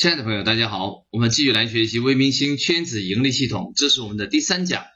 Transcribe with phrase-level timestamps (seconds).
[0.00, 4.86] 亲爱的朋友，大家好，我们继续来学习微明星圈子盈利系统，这是我们的第三讲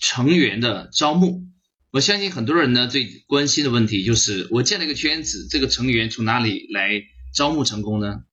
[0.00, 1.44] 成员的招募。
[1.92, 8.24] 我相信很多人呢最关心的问题就是，我建了一个圈子，这个成员从哪里来招募成功呢？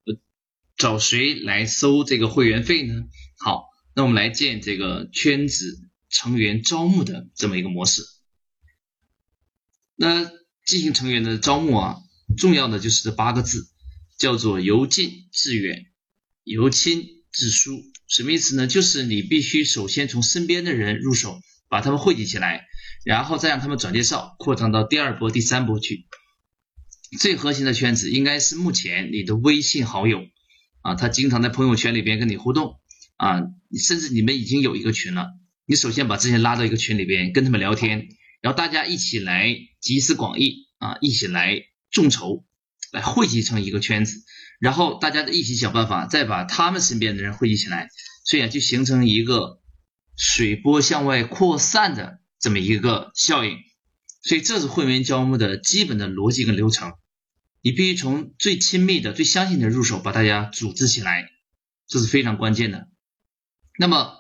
[0.76, 3.04] 找谁来收这个会员费呢？
[3.38, 8.02] 好，那我们来建这个圈子成员招募的这么一个模式。
[9.96, 10.26] 那
[10.66, 11.98] 进行成员的招募啊，
[12.40, 13.68] 重要的就是这八个字，
[14.18, 15.90] 叫做由近至远。
[16.52, 18.68] 由亲至疏，什么意思呢？
[18.68, 22.66] 就是你必须首先从身边的人入手，把他们汇集起来，
[23.06, 26.06] 然后再让他们转介绍，扩张到第二波、第三波去。
[27.20, 30.20] 最核心的圈子应该是目前你的微信好友
[30.82, 32.80] 啊，他经常在朋友圈里边跟你互动
[33.18, 33.42] 啊，
[33.78, 35.28] 甚至你们已经有一个群了。
[35.66, 38.08] 你首先把这些拉到一个群里边，跟他们聊天，
[38.42, 41.62] 然后大家一起来集思广益啊，一起来
[41.92, 42.46] 众筹，
[42.92, 44.24] 来汇集成一个圈子。
[44.60, 47.90] 然后大家一起想办法，再把他们身边的人汇集起来，
[48.26, 49.60] 所以啊，就形成一个
[50.16, 53.58] 水波向外扩散的这么一个效应。
[54.24, 56.94] 所以这是会员招募的基本的逻辑跟流程。
[57.64, 61.30] 你必须从最亲密的、最相信的入手，把大家组织起来，
[61.88, 62.88] 这是非常关键的。
[63.80, 64.16] 那么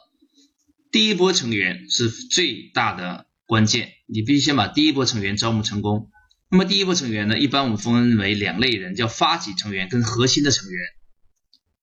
[0.92, 6.09] 第一波成员是最大的关键，你必须先把第一波成员招募成功。
[6.52, 10.80] 那么第一波成员呢，一般我们分为两类人，叫发起成员跟核心的成员。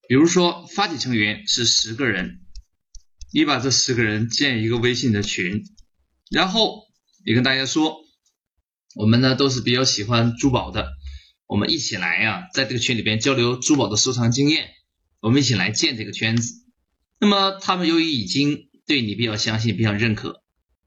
[0.07, 2.41] 比如说发起成员是十个人，
[3.33, 5.65] 你把这十个人建一个微信的群，
[6.31, 6.83] 然后
[7.25, 7.97] 你跟大家说，
[8.95, 10.87] 我们呢都是比较喜欢珠宝的，
[11.47, 14.69] 我们一起来呀，在这个群里边交流珠宝的收藏经验，
[15.21, 16.53] 我们一起来建这个圈子。
[17.19, 20.43] 那么他们由于已经对你比较相信、比较认可，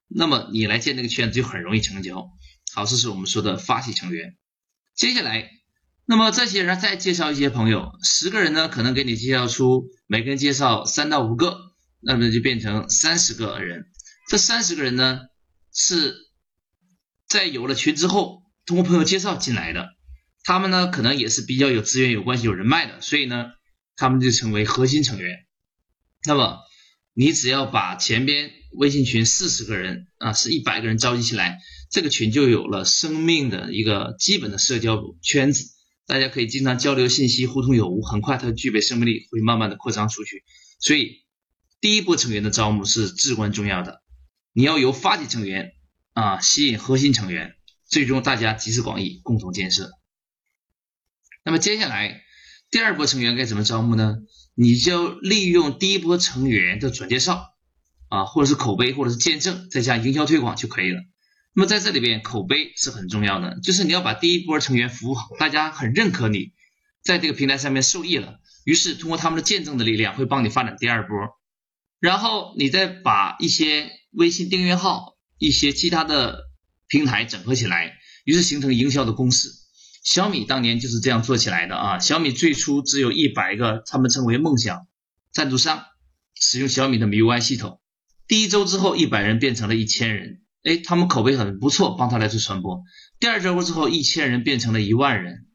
[0.06, 2.28] 那么你来建这个圈子就很容易成交。
[2.74, 4.36] 好，这是我们说的发起成员。
[4.94, 5.50] 接下来，
[6.06, 11.58] 那么这些人再介绍一些朋友，十个人呢，可能给你介绍出每个人介绍三到五个，
[12.00, 13.84] 那么就变成三十个人。
[14.30, 15.20] 这三十个人呢，
[15.74, 16.16] 是
[17.28, 19.90] 在有了群之后，通过朋友介绍进来的。
[20.42, 23.52] 他们呢，可能也是比较有资源、有关系、有人脉的，所以呢，
[23.96, 25.40] 他们就成为核心成员。
[26.24, 26.58] 那么，
[27.12, 31.58] 你只要把前边微信群四十个人啊，是一百个人召集起来。
[31.90, 35.66] 这个群就有了生命的一个基本的社交圈子，
[36.06, 40.42] 大家可以经常交流信息，互通有无，很快它具备生命力，会慢慢的扩张出去。
[40.78, 41.22] 所以，
[41.80, 44.02] 第一波成员的招募是至关重要的。
[44.52, 45.72] 你要由发起成员
[46.14, 47.54] 啊吸引核心成员，
[47.86, 49.90] 最终大家集思广益，共同建设。
[51.44, 52.22] 那么接下来
[52.70, 54.16] 第二波成员该怎么招募呢？
[54.54, 57.51] 你就利用第一波成员的转介绍
[58.12, 61.00] 啊，或者是口碑，或者是见证，再加营销推广就可以了。
[61.54, 66.52] 那么在这里边，口碑是很重要的，就是你要把第一波成员服务好，大家很认可你，
[67.02, 71.16] 在这个平台上面受益了，于是通过他们的见证的力量，会帮你发展第二波，
[72.00, 76.50] 然后你再把一些微信订阅号、一些其他的
[76.88, 79.48] 平台整合起来，于是形成营销的公式。
[80.04, 84.86] 小米当年就是这样做起来的啊，小米最初只有一百个，他们称为梦想
[85.32, 85.84] 赞助商，
[86.34, 87.80] 使用小米的 MIUI 系统，
[88.32, 90.40] 第一周之后，一百人变成了一千人。
[90.62, 92.82] 哎，他们口碑很不错，帮他来做传播。
[93.20, 95.48] 第二周之后，一千人变成了一万人，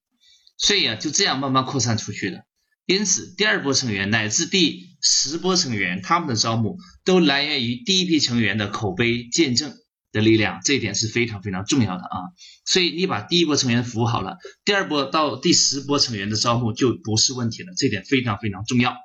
[0.57, 2.45] 所以啊，就这样慢慢扩散出去的。
[2.85, 9.73] 因此，第二波成员乃至第十波成员，他们的招募都来源于第一批成员的口碑见证
[10.11, 12.29] 的力量，这一点是非常非常重要的啊。
[12.63, 18.95] 所以，你把第一波成员服务好了，第二波到第十波成员的招募就不是问题了，这点非常非常重要。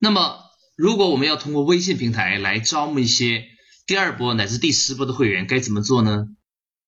[0.00, 0.40] 那么，
[0.76, 3.44] 如果我们要通过微信平台来招募一些，
[3.86, 6.26] 第二波乃至第十波的会员该怎么做呢？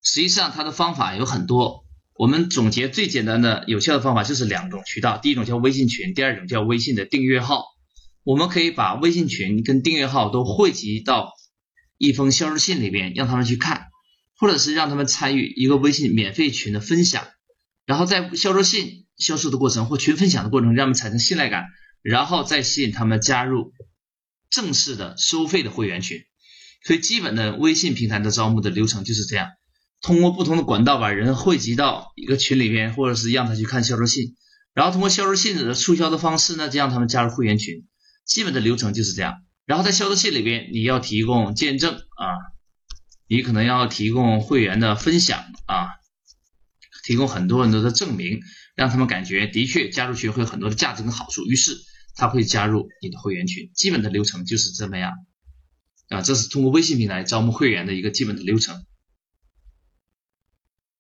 [0.03, 1.85] 实际上，它的方法有很多。
[2.15, 7.65] 我们总结最简单的、有效的方法就是两种渠道：第一种叫微信群，第二种叫微信的订阅号。
[8.25, 11.33] 我们可以把微信群跟订阅号都汇集到
[11.99, 13.87] 一封销售信里边，让他们去看，
[14.37, 17.25] 或者是让他们参与一个微信免费群的分享。
[17.85, 21.67] 然后在销售信销售的过程或群分享的过程，让他们产生信赖感，
[22.03, 23.73] 然后再吸引他们加入
[24.51, 26.19] 正式的收费的会员群。
[26.85, 29.49] 所以，基本的微信平台的招募的流程就是这样：
[30.01, 34.37] 通过不同的管道把人汇集到一个群里边，或者是让他去看销售信，
[34.73, 37.87] 然后通过销售信的促销的方式呢，就让他们加入会员群。
[38.25, 39.35] 基本的流程就是这样。
[39.65, 42.27] 然后在销售信里边，你要提供见证啊，
[43.27, 45.89] 你可能要提供会员的分享啊，
[47.07, 48.41] 提供很多很多的证明，
[48.75, 51.79] 让他们感觉的确加入群会很多的价值跟好处，于是
[52.17, 53.71] 他会加入你的会员群。
[53.75, 55.13] 基本的流程就是这么样。
[56.09, 58.85] 啊，这是通过微信平台招募会员的一个基本的流程。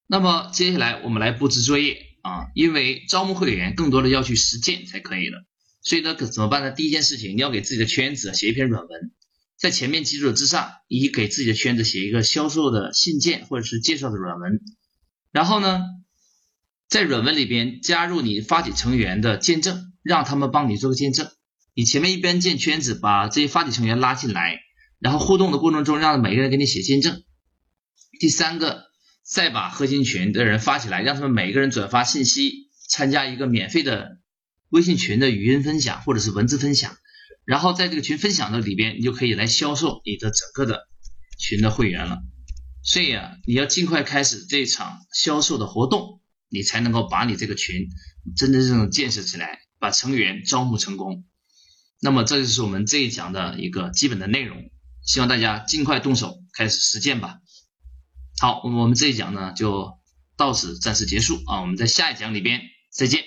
[0.06, 5.44] 那么接下来我们来布置作业啊，因为招募会员更多的要去实践才可以的。
[5.82, 6.70] 所以呢，可怎么办呢？
[6.70, 9.12] 第一件事情，你要给自己的圈子写一篇软文，
[9.56, 14.60] 在前面基础之上，你给自己的圈子写一个销售的信件或者是介绍的软文，
[15.36, 15.82] 然后呢，
[16.88, 21.28] 在软文里边加入你发起成员的见证，让他们帮你做个见证。
[21.74, 24.58] 你前面一边建圈子，把这些发起成员拉进来，
[24.98, 27.22] 然后互动的过程中，让每个人给你写见证。
[28.18, 28.84] 第三个，
[29.22, 34.16] 再把核心群的人发起来，让他们每个人转发信息，参加一个免费的。
[34.70, 36.96] 微信群的语音分享或者是文字分享，
[37.44, 40.88] 然后在这个群分享的里边，你就可以来销售你的整个的
[41.38, 42.22] 群的会员了。
[42.86, 47.88] 所以啊，你要尽快开始这场销售的活动，你才能够把你这个群
[48.36, 51.24] 真真正正建设起来，把成员招募成功。
[52.00, 54.70] 那么这就是我们这一讲的一个基本的内容，
[55.04, 57.38] 希望大家尽快动手开始实践吧。
[58.38, 59.98] 好，我们这一讲呢就
[60.36, 62.60] 到此暂时结束啊，我们在下一讲里边
[62.92, 63.24] 再见。